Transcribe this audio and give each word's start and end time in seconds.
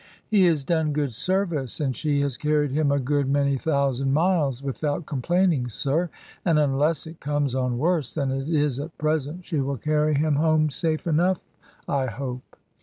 "He 0.31 0.45
has 0.47 0.63
done 0.63 0.93
good 0.93 1.13
service, 1.13 1.79
and 1.79 1.95
she 1.95 2.21
has 2.21 2.35
carried 2.35 2.71
him 2.71 2.91
a 2.91 2.97
good 2.99 3.29
many 3.29 3.55
thousand 3.59 4.11
miles 4.15 4.63
without 4.63 5.05
complaining, 5.05 5.69
sir, 5.69 6.09
and, 6.43 6.57
unless 6.57 7.05
it 7.05 7.19
comes 7.19 7.53
on 7.53 7.77
worse 7.77 8.11
than 8.11 8.31
it 8.31 8.49
is 8.49 8.79
at 8.79 8.97
present, 8.97 9.45
she 9.45 9.59
will 9.59 9.77
carry 9.77 10.15
him 10.15 10.37
home 10.37 10.71
safe 10.71 11.05
enough, 11.05 11.39
I 11.87 12.07
hope." 12.07 12.55